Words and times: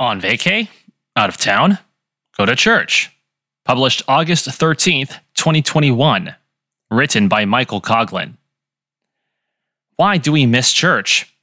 On 0.00 0.20
vacay? 0.20 0.68
Out 1.16 1.28
of 1.28 1.36
town? 1.36 1.78
Go 2.36 2.46
to 2.46 2.54
church. 2.54 3.10
Published 3.64 4.02
August 4.06 4.46
13th, 4.46 5.18
2021. 5.34 6.36
Written 6.90 7.26
by 7.26 7.44
Michael 7.44 7.80
Coughlin. 7.80 8.36
Why 9.96 10.16
do 10.16 10.30
we 10.30 10.46
miss 10.46 10.72
church? 10.72 11.34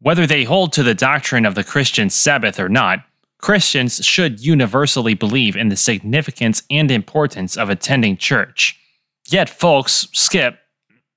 Whether 0.00 0.26
they 0.26 0.42
hold 0.42 0.72
to 0.72 0.82
the 0.82 0.94
doctrine 0.94 1.46
of 1.46 1.54
the 1.54 1.62
Christian 1.62 2.10
Sabbath 2.10 2.58
or 2.58 2.68
not, 2.68 3.04
Christians 3.38 4.04
should 4.04 4.40
universally 4.40 5.14
believe 5.14 5.56
in 5.56 5.68
the 5.68 5.76
significance 5.76 6.64
and 6.70 6.90
importance 6.90 7.56
of 7.56 7.70
attending 7.70 8.16
church. 8.16 8.78
Yet 9.28 9.48
folks 9.48 10.08
skip, 10.12 10.58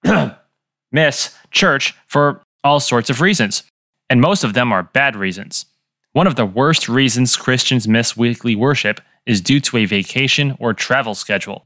miss 0.92 1.36
church 1.50 1.96
for 2.06 2.44
all 2.64 2.80
sorts 2.80 3.10
of 3.10 3.22
reasons, 3.22 3.64
and 4.10 4.22
most 4.22 4.44
of 4.44 4.54
them 4.54 4.72
are 4.72 4.84
bad 4.84 5.16
reasons. 5.16 5.66
One 6.14 6.28
of 6.28 6.36
the 6.36 6.46
worst 6.46 6.88
reasons 6.88 7.36
Christians 7.36 7.88
miss 7.88 8.16
weekly 8.16 8.56
worship 8.56 9.02
is 9.26 9.42
due 9.42 9.60
to 9.62 9.78
a 9.78 9.86
vacation 9.86 10.56
or 10.60 10.74
travel 10.76 11.16
schedule. 11.16 11.66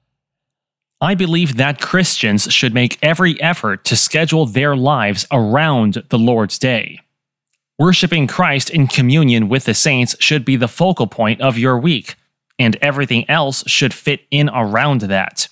I 1.02 1.16
believe 1.16 1.58
that 1.58 1.82
Christians 1.82 2.52
should 2.52 2.74
make 2.74 2.98
every 3.02 3.40
effort 3.41 3.84
to 3.84 3.98
schedule 3.98 4.46
their 4.46 4.76
lives 4.76 5.28
around 5.34 6.02
the 6.10 6.18
Lord's 6.18 6.58
Day. 6.58 7.02
Worshipping 7.78 8.26
Christ 8.26 8.70
in 8.70 8.88
communion 8.88 9.50
with 9.50 9.66
the 9.66 9.74
saints 9.74 10.16
should 10.22 10.46
be 10.46 10.55
the 10.55 10.70
focal 10.70 11.08
point 11.08 11.41
of 11.41 11.58
your 11.58 11.77
week, 11.77 12.16
and 12.58 12.77
everything 12.77 13.30
else 13.30 13.66
should 13.68 13.94
fit 13.94 14.22
in 14.32 14.50
around 14.50 15.02
that. 15.02 15.50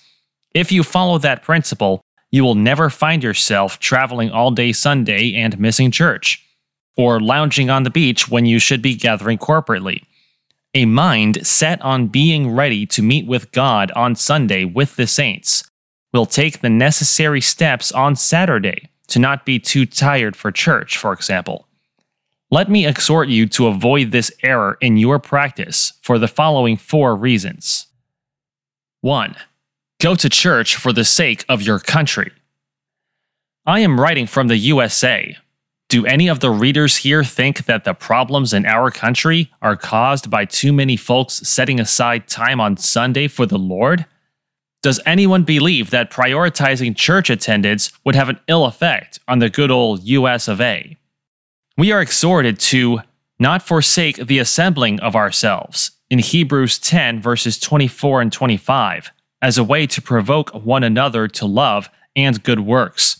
If 0.54 0.72
you 0.72 0.82
follow 0.82 1.18
that 1.18 1.42
principle, 1.42 2.00
you 2.30 2.42
will 2.42 2.54
never 2.54 2.88
find 2.88 3.22
yourself 3.22 3.78
traveling 3.78 4.30
all 4.30 4.50
day 4.50 4.72
Sunday 4.72 5.34
and 5.34 5.60
missing 5.60 5.90
church, 5.90 6.45
or 6.96 7.20
lounging 7.20 7.70
on 7.70 7.82
the 7.82 7.90
beach 7.90 8.28
when 8.28 8.46
you 8.46 8.58
should 8.58 8.82
be 8.82 8.94
gathering 8.94 9.38
corporately. 9.38 10.02
A 10.74 10.84
mind 10.84 11.46
set 11.46 11.80
on 11.82 12.08
being 12.08 12.50
ready 12.50 12.86
to 12.86 13.02
meet 13.02 13.26
with 13.26 13.52
God 13.52 13.90
on 13.92 14.14
Sunday 14.14 14.64
with 14.64 14.96
the 14.96 15.06
saints 15.06 15.70
will 16.12 16.26
take 16.26 16.60
the 16.60 16.70
necessary 16.70 17.40
steps 17.40 17.92
on 17.92 18.16
Saturday 18.16 18.90
to 19.08 19.18
not 19.18 19.46
be 19.46 19.58
too 19.58 19.86
tired 19.86 20.36
for 20.36 20.50
church, 20.50 20.96
for 20.96 21.12
example. 21.12 21.66
Let 22.50 22.70
me 22.70 22.86
exhort 22.86 23.28
you 23.28 23.46
to 23.48 23.66
avoid 23.66 24.12
this 24.12 24.30
error 24.42 24.78
in 24.80 24.96
your 24.96 25.18
practice 25.18 25.92
for 26.02 26.18
the 26.18 26.28
following 26.28 26.76
four 26.76 27.16
reasons. 27.16 27.86
1. 29.00 29.36
Go 30.00 30.14
to 30.14 30.28
church 30.28 30.76
for 30.76 30.92
the 30.92 31.04
sake 31.04 31.44
of 31.48 31.62
your 31.62 31.78
country. 31.78 32.32
I 33.64 33.80
am 33.80 34.00
writing 34.00 34.26
from 34.26 34.46
the 34.46 34.56
USA. 34.56 35.36
Do 35.88 36.04
any 36.06 36.28
of 36.28 36.40
the 36.40 36.50
readers 36.50 36.96
here 36.98 37.22
think 37.22 37.66
that 37.66 37.84
the 37.84 37.94
problems 37.94 38.52
in 38.52 38.66
our 38.66 38.90
country 38.90 39.52
are 39.62 39.76
caused 39.76 40.30
by 40.30 40.44
too 40.44 40.72
many 40.72 40.96
folks 40.96 41.34
setting 41.48 41.78
aside 41.78 42.26
time 42.26 42.60
on 42.60 42.76
Sunday 42.76 43.28
for 43.28 43.46
the 43.46 43.58
Lord? 43.58 44.04
Does 44.82 45.00
anyone 45.06 45.44
believe 45.44 45.90
that 45.90 46.10
prioritizing 46.10 46.96
church 46.96 47.30
attendance 47.30 47.92
would 48.04 48.14
have 48.14 48.28
an 48.28 48.40
ill 48.48 48.64
effect 48.64 49.20
on 49.28 49.38
the 49.38 49.50
good 49.50 49.70
old 49.70 50.02
US 50.04 50.48
of 50.48 50.60
A? 50.60 50.96
we 51.76 51.92
are 51.92 52.00
exhorted 52.00 52.58
to 52.58 53.00
not 53.38 53.62
forsake 53.62 54.16
the 54.16 54.38
assembling 54.38 54.98
of 55.00 55.14
ourselves 55.14 55.90
in 56.08 56.18
Hebrews 56.18 56.78
10, 56.78 57.20
verses 57.20 57.58
24 57.58 58.22
and 58.22 58.32
25, 58.32 59.10
as 59.42 59.58
a 59.58 59.64
way 59.64 59.86
to 59.88 60.00
provoke 60.00 60.50
one 60.50 60.82
another 60.82 61.28
to 61.28 61.46
love 61.46 61.90
and 62.14 62.42
good 62.42 62.60
works. 62.60 63.18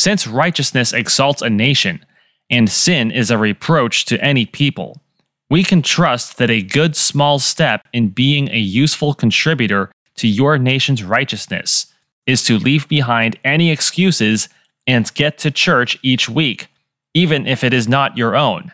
Since 0.00 0.26
righteousness 0.26 0.94
exalts 0.94 1.42
a 1.42 1.50
nation, 1.50 2.06
and 2.48 2.70
sin 2.70 3.10
is 3.10 3.30
a 3.30 3.36
reproach 3.36 4.06
to 4.06 4.18
any 4.24 4.46
people, 4.46 5.02
we 5.50 5.62
can 5.62 5.82
trust 5.82 6.38
that 6.38 6.48
a 6.48 6.62
good 6.62 6.96
small 6.96 7.38
step 7.38 7.86
in 7.92 8.08
being 8.08 8.48
a 8.48 8.58
useful 8.58 9.12
contributor 9.12 9.92
to 10.14 10.26
your 10.26 10.56
nation's 10.56 11.04
righteousness 11.04 11.92
is 12.26 12.42
to 12.44 12.58
leave 12.58 12.88
behind 12.88 13.38
any 13.44 13.70
excuses 13.70 14.48
and 14.86 15.12
get 15.12 15.36
to 15.36 15.50
church 15.50 15.98
each 16.02 16.30
week 16.30 16.68
even 17.12 17.46
if 17.46 17.62
it 17.62 17.74
is 17.74 17.86
not 17.86 18.16
your 18.16 18.34
own. 18.34 18.72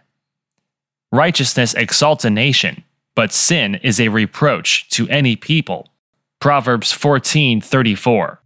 Righteousness 1.11 1.75
exalts 1.75 2.25
a 2.25 2.31
nation, 2.31 2.85
but 3.17 3.33
sin 3.33 3.81
is 3.83 3.99
a 3.99 4.11
reproach 4.11 4.89
to 4.91 5.09
any 5.09 5.35
people. 5.35 5.89
Proverbs 6.39 6.93
14:34. 6.93 8.39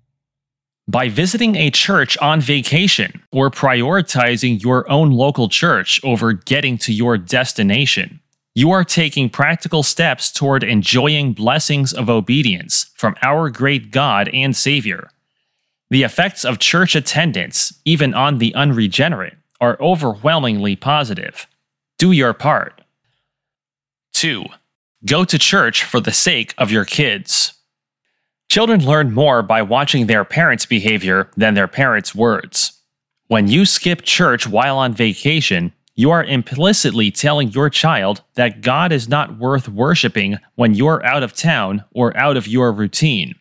By 0.90 1.08
visiting 1.08 1.54
a 1.54 1.70
church 1.70 2.18
on 2.18 2.40
vacation 2.40 3.22
or 3.30 3.48
prioritizing 3.48 4.60
your 4.60 4.90
own 4.90 5.12
local 5.12 5.48
church 5.48 6.00
over 6.02 6.32
getting 6.32 6.78
to 6.78 6.92
your 6.92 7.16
destination, 7.16 8.18
you 8.56 8.72
are 8.72 8.82
taking 8.82 9.30
practical 9.30 9.84
steps 9.84 10.32
toward 10.32 10.64
enjoying 10.64 11.32
blessings 11.32 11.92
of 11.92 12.10
obedience 12.10 12.90
from 12.96 13.14
our 13.22 13.50
great 13.50 13.92
God 13.92 14.30
and 14.30 14.56
Savior. 14.56 15.10
The 15.90 16.02
effects 16.02 16.44
of 16.44 16.58
church 16.58 16.96
attendance, 16.96 17.72
even 17.84 18.12
on 18.12 18.38
the 18.38 18.52
unregenerate, 18.56 19.36
are 19.60 19.78
overwhelmingly 19.80 20.74
positive. 20.74 21.46
Do 21.98 22.10
your 22.10 22.34
part. 22.34 22.80
2. 24.14 24.44
Go 25.06 25.24
to 25.24 25.38
church 25.38 25.84
for 25.84 26.00
the 26.00 26.10
sake 26.10 26.52
of 26.58 26.72
your 26.72 26.84
kids. 26.84 27.59
Children 28.50 28.84
learn 28.84 29.14
more 29.14 29.44
by 29.44 29.62
watching 29.62 30.06
their 30.06 30.24
parents' 30.24 30.66
behavior 30.66 31.30
than 31.36 31.54
their 31.54 31.68
parents' 31.68 32.16
words. 32.16 32.82
When 33.28 33.46
you 33.46 33.64
skip 33.64 34.02
church 34.02 34.48
while 34.48 34.76
on 34.76 34.92
vacation, 34.92 35.72
you 35.94 36.10
are 36.10 36.24
implicitly 36.24 37.12
telling 37.12 37.52
your 37.52 37.70
child 37.70 38.22
that 38.34 38.60
God 38.60 38.90
is 38.90 39.08
not 39.08 39.38
worth 39.38 39.68
worshiping 39.68 40.38
when 40.56 40.74
you're 40.74 41.06
out 41.06 41.22
of 41.22 41.32
town 41.32 41.84
or 41.94 42.16
out 42.16 42.36
of 42.36 42.48
your 42.48 42.72
routine. 42.72 43.36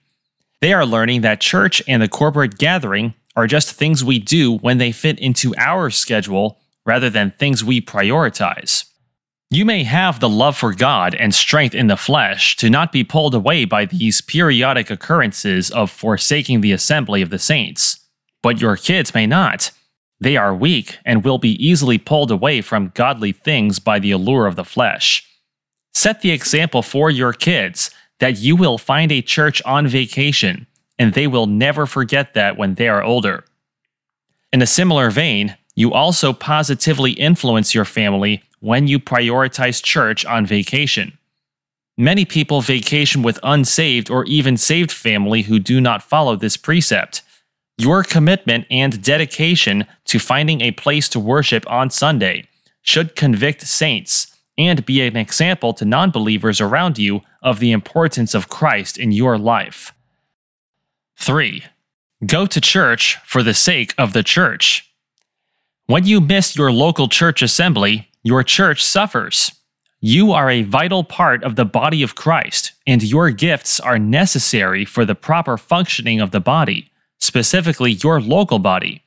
They 0.62 0.74
are 0.74 0.86
learning 0.86 1.22
that 1.22 1.41
church 1.41 1.81
and 1.88 2.03
the 2.03 2.08
corporate 2.08 2.59
gathering 2.59 3.16
are 3.36 3.47
just 3.47 3.74
things 3.74 4.03
we 4.03 4.20
do 4.20 4.58
when 4.58 4.78
they 4.78 4.91
fit 4.91 5.18
into 5.18 5.56
our 5.58 5.90
schedule 5.90 6.59
rather 6.86 7.09
than 7.09 7.31
things 7.31 7.64
we 7.64 7.81
prioritize. 7.81 8.86
You 9.51 9.65
may 9.65 9.83
have 9.83 10.19
the 10.19 10.29
love 10.29 10.55
for 10.55 10.75
God 10.75 11.15
and 11.15 11.33
strength 11.33 11.73
in 11.73 11.87
the 11.87 11.97
flesh 11.97 12.55
to 12.57 12.69
not 12.69 12.91
be 12.91 13.03
pulled 13.03 13.33
away 13.33 13.65
by 13.65 13.85
these 13.85 14.21
periodic 14.21 14.91
occurrences 14.91 15.71
of 15.71 15.89
forsaking 15.89 16.61
the 16.61 16.71
assembly 16.71 17.23
of 17.23 17.31
the 17.31 17.39
saints, 17.39 17.99
but 18.43 18.61
your 18.61 18.75
kids 18.75 19.15
may 19.15 19.25
not. 19.25 19.71
They 20.19 20.37
are 20.37 20.53
weak 20.53 20.99
and 21.03 21.23
will 21.23 21.39
be 21.39 21.53
easily 21.65 21.97
pulled 21.97 22.29
away 22.29 22.61
from 22.61 22.91
godly 22.93 23.31
things 23.31 23.79
by 23.79 23.97
the 23.97 24.11
allure 24.11 24.45
of 24.45 24.55
the 24.55 24.63
flesh. 24.63 25.25
Set 25.95 26.21
the 26.21 26.29
example 26.29 26.83
for 26.83 27.09
your 27.09 27.33
kids 27.33 27.89
that 28.19 28.37
you 28.37 28.55
will 28.55 28.77
find 28.77 29.11
a 29.11 29.23
church 29.23 29.63
on 29.66 29.87
vacation 29.87 30.67
and 30.99 31.16
they 31.16 31.25
will 31.25 31.47
never 31.47 31.87
forget 31.87 32.35
that 32.35 32.55
when 32.55 32.75
they 32.75 32.87
are 32.87 33.01
older. 33.01 33.45
In 34.53 34.61
a 34.61 34.67
similar 34.67 35.09
vein, 35.09 35.57
you 35.73 35.91
also 35.91 36.33
positively 36.33 37.13
influence 37.13 37.73
your 37.73 37.85
family 37.85 38.43
when 38.59 38.88
you 38.88 39.00
prioritize 39.00 39.84
church 39.84 40.25
on 40.25 40.46
vacation. 40.46 41.18
Many 41.97 42.25
people 42.25 42.62
vacation 42.62 43.24
with 43.24 43.40
unsaved 43.44 44.09
or 44.09 44.24
even 44.25 44.58
saved 44.58 44.92
family 44.92 45.44
who 45.44 45.59
do 45.59 45.81
not 45.81 46.03
follow 46.03 46.36
this 46.36 46.56
precept. 46.56 47.22
Your 47.78 48.03
commitment 48.03 48.66
and 48.72 49.02
dedication 49.02 49.86
to 50.06 50.20
finding 50.20 50.62
a 50.62 50.72
place 50.72 51.09
to 51.09 51.20
worship 51.20 51.70
on 51.70 51.90
Sunday 51.90 52.47
should 52.81 53.16
convict 53.16 53.68
saints 53.68 54.36
and 54.58 54.86
be 54.86 55.02
an 55.02 55.16
example 55.16 55.74
to 55.74 55.86
non 55.86 56.12
believers 56.12 56.59
around 56.59 56.97
you 56.97 57.22
of 57.41 57.59
the 57.59 57.72
importance 57.72 58.34
of 58.34 58.50
Christ 58.50 58.97
in 58.97 59.12
your 59.12 59.38
life. 59.38 59.94
3. 61.18 61.64
Go 62.26 62.46
to 62.46 62.59
church 62.59 63.18
for 63.26 63.44
the 63.44 63.53
sake 63.53 63.94
of 63.97 64.12
the 64.12 64.24
church. 64.24 64.94
When 65.86 66.06
you 66.06 66.20
miss 66.20 66.56
your 66.56 66.72
local 66.72 67.08
church 67.08 67.41
assembly, 67.41 68.09
your 68.24 68.44
church 68.44 68.84
suffers. 68.84 69.52
You 70.02 70.31
are 70.31 70.50
a 70.50 70.63
vital 70.63 71.03
part 71.03 71.43
of 71.43 71.55
the 71.55 71.66
body 71.66 72.03
of 72.03 72.16
Christ, 72.16 72.73
and 72.88 73.03
your 73.03 73.32
gifts 73.32 73.79
are 73.79 73.99
necessary 73.99 74.85
for 74.85 75.05
the 75.05 75.16
proper 75.16 75.58
functioning 75.58 76.22
of 76.22 76.32
the 76.32 76.40
body, 76.40 76.91
specifically 77.20 77.91
your 77.91 78.22
local 78.22 78.59
body. 78.59 79.03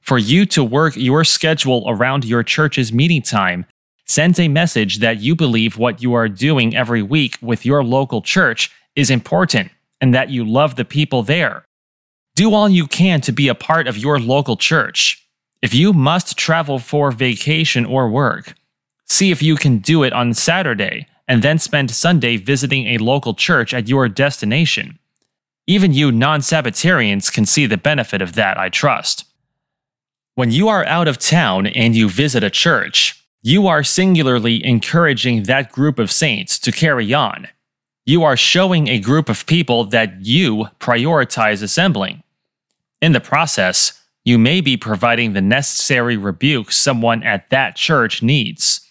For 0.00 0.18
you 0.18 0.46
to 0.46 0.64
work 0.64 0.96
your 0.96 1.24
schedule 1.24 1.84
around 1.86 2.24
your 2.24 2.42
church's 2.42 2.92
meeting 2.92 3.22
time 3.22 3.66
sends 4.06 4.40
a 4.40 4.48
message 4.48 4.98
that 4.98 5.20
you 5.20 5.36
believe 5.36 5.78
what 5.78 6.02
you 6.02 6.14
are 6.14 6.28
doing 6.28 6.74
every 6.74 7.02
week 7.02 7.36
with 7.40 7.64
your 7.64 7.84
local 7.84 8.22
church 8.22 8.72
is 8.96 9.10
important 9.10 9.70
and 10.00 10.14
that 10.14 10.30
you 10.30 10.44
love 10.44 10.76
the 10.76 10.84
people 10.84 11.22
there. 11.22 11.64
Do 12.34 12.54
all 12.54 12.68
you 12.68 12.86
can 12.86 13.20
to 13.22 13.32
be 13.32 13.48
a 13.48 13.54
part 13.54 13.86
of 13.86 13.98
your 13.98 14.18
local 14.18 14.56
church. 14.56 15.24
If 15.62 15.74
you 15.74 15.92
must 15.92 16.38
travel 16.38 16.78
for 16.78 17.12
vacation 17.12 17.84
or 17.84 18.08
work, 18.08 18.54
see 19.10 19.30
if 19.30 19.42
you 19.42 19.56
can 19.56 19.78
do 19.78 20.02
it 20.02 20.12
on 20.12 20.34
Saturday 20.34 21.06
and 21.26 21.42
then 21.42 21.58
spend 21.58 21.90
Sunday 21.90 22.36
visiting 22.36 22.86
a 22.86 22.98
local 22.98 23.34
church 23.34 23.74
at 23.74 23.88
your 23.88 24.08
destination. 24.08 24.98
Even 25.66 25.92
you 25.92 26.10
non 26.10 26.40
Sabbatarians 26.40 27.32
can 27.32 27.46
see 27.46 27.66
the 27.66 27.76
benefit 27.76 28.22
of 28.22 28.34
that, 28.34 28.58
I 28.58 28.68
trust. 28.68 29.24
When 30.34 30.50
you 30.50 30.68
are 30.68 30.84
out 30.86 31.06
of 31.06 31.18
town 31.18 31.66
and 31.66 31.94
you 31.94 32.08
visit 32.08 32.42
a 32.42 32.50
church, 32.50 33.24
you 33.42 33.66
are 33.66 33.84
singularly 33.84 34.64
encouraging 34.64 35.44
that 35.44 35.72
group 35.72 35.98
of 35.98 36.10
saints 36.10 36.58
to 36.60 36.72
carry 36.72 37.14
on. 37.14 37.48
You 38.04 38.24
are 38.24 38.36
showing 38.36 38.88
a 38.88 38.98
group 38.98 39.28
of 39.28 39.46
people 39.46 39.84
that 39.84 40.24
you 40.24 40.66
prioritize 40.78 41.62
assembling. 41.62 42.22
In 43.00 43.12
the 43.12 43.20
process, 43.20 44.00
you 44.24 44.38
may 44.38 44.60
be 44.60 44.76
providing 44.76 45.32
the 45.32 45.40
necessary 45.40 46.16
rebuke 46.16 46.72
someone 46.72 47.22
at 47.22 47.48
that 47.50 47.76
church 47.76 48.22
needs. 48.22 48.86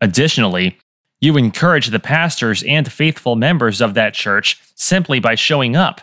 Additionally, 0.00 0.78
you 1.20 1.36
encourage 1.36 1.88
the 1.88 2.00
pastors 2.00 2.62
and 2.64 2.90
faithful 2.92 3.36
members 3.36 3.80
of 3.80 3.94
that 3.94 4.14
church 4.14 4.60
simply 4.74 5.18
by 5.18 5.34
showing 5.34 5.74
up. 5.74 6.00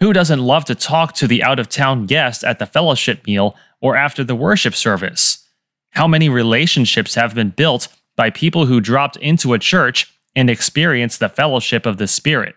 Who 0.00 0.12
doesn't 0.12 0.40
love 0.40 0.64
to 0.66 0.74
talk 0.74 1.14
to 1.14 1.26
the 1.26 1.42
out 1.42 1.58
of 1.58 1.68
town 1.68 2.06
guest 2.06 2.44
at 2.44 2.58
the 2.58 2.66
fellowship 2.66 3.26
meal 3.26 3.56
or 3.80 3.96
after 3.96 4.24
the 4.24 4.34
worship 4.34 4.74
service? 4.74 5.48
How 5.90 6.06
many 6.06 6.28
relationships 6.28 7.14
have 7.14 7.34
been 7.34 7.50
built 7.50 7.88
by 8.16 8.30
people 8.30 8.66
who 8.66 8.80
dropped 8.80 9.16
into 9.16 9.54
a 9.54 9.58
church 9.58 10.12
and 10.34 10.50
experienced 10.50 11.20
the 11.20 11.28
fellowship 11.28 11.86
of 11.86 11.96
the 11.96 12.06
Spirit? 12.06 12.56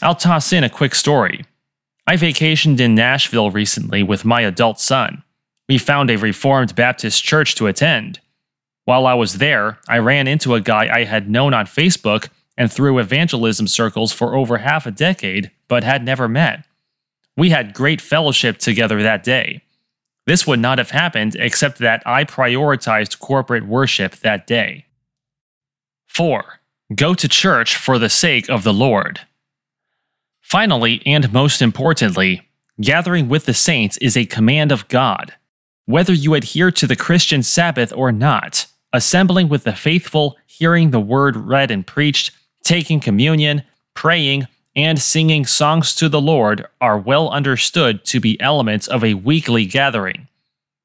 I'll 0.00 0.14
toss 0.14 0.52
in 0.52 0.64
a 0.64 0.70
quick 0.70 0.94
story. 0.94 1.44
I 2.06 2.16
vacationed 2.16 2.80
in 2.80 2.94
Nashville 2.94 3.50
recently 3.50 4.02
with 4.02 4.24
my 4.24 4.42
adult 4.42 4.80
son. 4.80 5.22
We 5.68 5.78
found 5.78 6.10
a 6.10 6.16
Reformed 6.16 6.74
Baptist 6.74 7.24
church 7.24 7.56
to 7.56 7.66
attend. 7.66 8.20
While 8.86 9.06
I 9.06 9.14
was 9.14 9.38
there, 9.38 9.78
I 9.88 9.98
ran 9.98 10.28
into 10.28 10.54
a 10.54 10.60
guy 10.60 10.88
I 10.94 11.04
had 11.04 11.28
known 11.28 11.52
on 11.52 11.66
Facebook 11.66 12.28
and 12.56 12.72
through 12.72 13.00
evangelism 13.00 13.66
circles 13.66 14.12
for 14.12 14.36
over 14.36 14.58
half 14.58 14.86
a 14.86 14.92
decade, 14.92 15.50
but 15.66 15.82
had 15.82 16.04
never 16.04 16.28
met. 16.28 16.64
We 17.36 17.50
had 17.50 17.74
great 17.74 18.00
fellowship 18.00 18.58
together 18.58 19.02
that 19.02 19.24
day. 19.24 19.62
This 20.24 20.46
would 20.46 20.60
not 20.60 20.78
have 20.78 20.90
happened 20.90 21.34
except 21.34 21.78
that 21.78 22.02
I 22.06 22.24
prioritized 22.24 23.18
corporate 23.18 23.66
worship 23.66 24.16
that 24.18 24.46
day. 24.46 24.86
4. 26.06 26.60
Go 26.94 27.12
to 27.14 27.28
church 27.28 27.74
for 27.74 27.98
the 27.98 28.08
sake 28.08 28.48
of 28.48 28.62
the 28.62 28.72
Lord. 28.72 29.20
Finally, 30.40 31.02
and 31.04 31.32
most 31.32 31.60
importantly, 31.60 32.48
gathering 32.80 33.28
with 33.28 33.46
the 33.46 33.54
saints 33.54 33.96
is 33.98 34.16
a 34.16 34.26
command 34.26 34.70
of 34.70 34.86
God. 34.86 35.34
Whether 35.86 36.12
you 36.12 36.34
adhere 36.34 36.70
to 36.70 36.86
the 36.86 36.94
Christian 36.94 37.42
Sabbath 37.42 37.92
or 37.92 38.12
not, 38.12 38.66
assembling 38.96 39.48
with 39.48 39.64
the 39.64 39.74
faithful, 39.74 40.36
hearing 40.46 40.90
the 40.90 41.00
word 41.00 41.36
read 41.36 41.70
and 41.70 41.86
preached, 41.86 42.32
taking 42.64 42.98
communion, 42.98 43.62
praying, 43.94 44.48
and 44.74 45.00
singing 45.00 45.46
songs 45.46 45.94
to 45.94 46.08
the 46.08 46.20
Lord 46.20 46.66
are 46.80 46.98
well 46.98 47.30
understood 47.30 48.04
to 48.06 48.20
be 48.20 48.40
elements 48.40 48.88
of 48.88 49.04
a 49.04 49.14
weekly 49.14 49.66
gathering. 49.66 50.28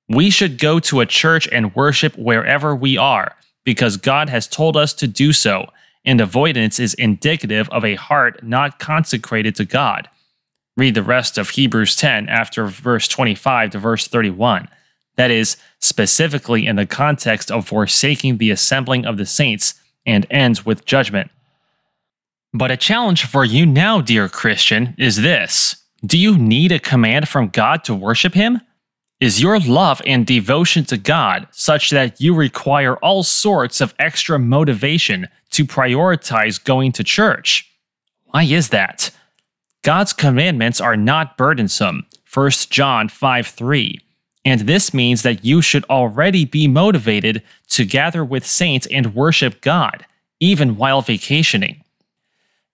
We 0.07 0.29
should 0.29 0.57
go 0.57 0.79
to 0.79 0.99
a 0.99 1.05
church 1.05 1.47
and 1.51 1.75
worship 1.75 2.17
wherever 2.17 2.75
we 2.75 2.97
are, 2.97 3.35
because 3.63 3.97
God 3.97 4.29
has 4.29 4.47
told 4.47 4.77
us 4.77 4.93
to 4.95 5.07
do 5.07 5.33
so, 5.33 5.69
and 6.05 6.19
avoidance 6.19 6.79
is 6.79 6.93
indicative 6.95 7.69
of 7.69 7.85
a 7.85 7.95
heart 7.95 8.43
not 8.43 8.79
consecrated 8.79 9.55
to 9.55 9.65
God. 9.65 10.09
Read 10.77 10.95
the 10.95 11.03
rest 11.03 11.37
of 11.37 11.49
Hebrews 11.49 11.95
10 11.95 12.29
after 12.29 12.65
verse 12.65 13.07
25 13.07 13.71
to 13.71 13.79
verse 13.79 14.07
31. 14.07 14.67
That 15.15 15.31
is, 15.31 15.57
specifically 15.79 16.65
in 16.65 16.77
the 16.77 16.85
context 16.85 17.51
of 17.51 17.67
forsaking 17.67 18.37
the 18.37 18.51
assembling 18.51 19.05
of 19.05 19.17
the 19.17 19.25
saints, 19.25 19.75
and 20.05 20.25
ends 20.29 20.65
with 20.65 20.85
judgment. 20.85 21.29
But 22.53 22.71
a 22.71 22.77
challenge 22.77 23.25
for 23.25 23.45
you 23.45 23.65
now, 23.65 24.01
dear 24.01 24.27
Christian, 24.27 24.95
is 24.97 25.21
this 25.21 25.83
Do 26.05 26.17
you 26.17 26.37
need 26.37 26.71
a 26.71 26.79
command 26.79 27.29
from 27.29 27.49
God 27.49 27.83
to 27.85 27.95
worship 27.95 28.33
Him? 28.33 28.61
Is 29.19 29.41
your 29.41 29.59
love 29.59 30.01
and 30.05 30.25
devotion 30.25 30.83
to 30.85 30.97
God 30.97 31.47
such 31.51 31.91
that 31.91 32.19
you 32.19 32.33
require 32.33 32.97
all 32.97 33.21
sorts 33.21 33.79
of 33.79 33.93
extra 33.99 34.39
motivation 34.39 35.27
to 35.51 35.63
prioritize 35.63 36.61
going 36.61 36.91
to 36.93 37.03
church? 37.03 37.71
Why 38.25 38.43
is 38.43 38.69
that? 38.69 39.11
God's 39.83 40.13
commandments 40.13 40.81
are 40.81 40.97
not 40.97 41.37
burdensome, 41.37 42.07
1 42.33 42.49
John 42.69 43.09
5 43.09 43.47
3. 43.47 43.99
And 44.43 44.61
this 44.61 44.93
means 44.93 45.21
that 45.21 45.45
you 45.45 45.61
should 45.61 45.85
already 45.85 46.45
be 46.45 46.67
motivated 46.67 47.43
to 47.69 47.85
gather 47.85 48.25
with 48.25 48.45
saints 48.45 48.87
and 48.87 49.13
worship 49.13 49.61
God, 49.61 50.05
even 50.39 50.77
while 50.77 51.01
vacationing. 51.01 51.83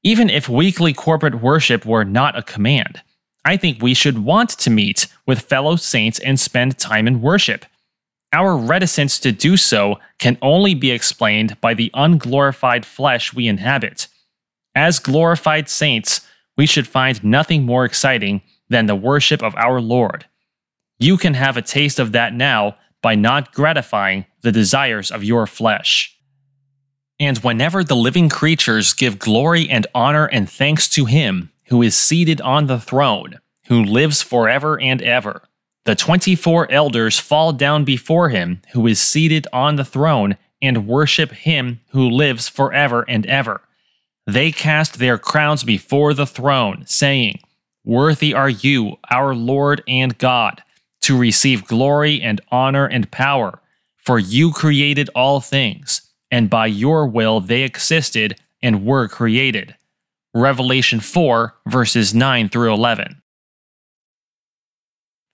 Even 0.04 0.30
if 0.30 0.48
weekly 0.48 0.94
corporate 0.94 1.42
worship 1.42 1.86
were 1.86 2.06
not 2.06 2.38
a 2.38 2.44
command, 2.44 3.02
I 3.44 3.58
think 3.58 3.82
we 3.82 3.94
should 3.94 4.20
want 4.20 4.50
to 4.52 4.70
meet 4.70 5.08
with 5.26 5.42
fellow 5.42 5.76
saints 5.76 6.20
and 6.20 6.40
spend 6.40 6.78
time 6.78 7.08
in 7.08 7.22
worship. 7.22 7.66
Our 8.34 8.58
reticence 8.58 9.20
to 9.20 9.32
do 9.32 9.58
so 9.58 10.00
can 10.20 10.38
only 10.42 10.76
be 10.76 10.92
explained 10.92 11.60
by 11.62 11.74
the 11.74 11.92
unglorified 11.94 12.86
flesh 12.86 13.34
we 13.34 13.48
inhabit. 13.48 14.08
As 14.76 15.00
glorified 15.00 15.70
saints, 15.70 16.22
we 16.58 16.66
should 16.66 16.88
find 16.88 17.24
nothing 17.24 17.66
more 17.66 17.86
exciting 17.86 18.42
than 18.70 18.86
the 18.86 18.96
worship 18.96 19.42
of 19.42 19.56
our 19.56 19.80
Lord. 19.80 20.26
You 21.00 21.18
can 21.18 21.34
have 21.34 21.58
a 21.58 21.62
taste 21.62 22.00
of 22.00 22.12
that 22.14 22.34
now 22.34 22.78
by 23.02 23.16
not 23.16 23.54
gratifying 23.54 24.26
the 24.42 24.52
desires 24.52 25.12
of 25.12 25.24
your 25.24 25.48
flesh. 25.48 26.18
And 27.20 27.38
whenever 27.40 27.84
the 27.84 27.96
living 27.96 28.30
creatures 28.30 28.94
give 28.94 29.20
glory 29.20 29.70
and 29.70 29.88
honor 29.94 30.26
and 30.26 30.50
thanks 30.50 30.88
to 30.90 31.06
Him, 31.06 31.52
who 31.68 31.82
is 31.82 31.96
seated 31.96 32.42
on 32.42 32.68
the 32.68 32.80
throne, 32.80 33.40
who 33.68 33.84
lives 33.84 34.22
forever 34.22 34.80
and 34.80 35.02
ever. 35.02 35.44
The 35.86 35.96
24 35.96 36.72
elders 36.72 37.20
fall 37.20 37.54
down 37.54 37.84
before 37.84 38.30
him 38.30 38.62
who 38.74 38.88
is 38.88 39.00
seated 39.00 39.48
on 39.54 39.76
the 39.76 39.86
throne 39.86 40.38
and 40.62 40.88
worship 40.88 41.32
him 41.32 41.80
who 41.90 42.10
lives 42.10 42.50
forever 42.50 43.06
and 43.08 43.26
ever. 43.26 43.62
They 44.26 44.52
cast 44.52 45.00
their 45.00 45.18
crowns 45.18 45.64
before 45.64 46.14
the 46.14 46.26
throne, 46.26 46.84
saying, 46.86 47.40
Worthy 47.86 48.34
are 48.34 48.50
you, 48.50 48.98
our 49.10 49.34
Lord 49.34 49.82
and 49.88 50.18
God, 50.18 50.62
to 51.02 51.18
receive 51.18 51.68
glory 51.68 52.22
and 52.22 52.42
honor 52.52 52.86
and 52.86 53.10
power, 53.12 53.62
for 53.96 54.20
you 54.20 54.52
created 54.52 55.10
all 55.16 55.40
things, 55.40 56.02
and 56.32 56.50
by 56.50 56.66
your 56.66 57.08
will 57.08 57.40
they 57.40 57.64
existed 57.64 58.40
and 58.62 58.86
were 58.86 59.08
created. 59.08 59.76
Revelation 60.34 61.00
4, 61.00 61.56
verses 61.68 62.14
9 62.14 62.50
through 62.50 62.74
11. 62.74 63.22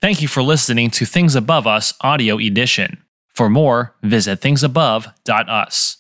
Thank 0.02 0.22
you 0.22 0.28
for 0.28 0.44
listening 0.44 0.90
to 0.92 1.06
Things 1.06 1.36
Above 1.36 1.66
Us 1.66 1.94
Audio 2.02 2.38
Edition. 2.38 3.04
For 3.30 3.50
more, 3.50 3.96
visit 4.04 4.42
thingsabove.us. 4.42 5.98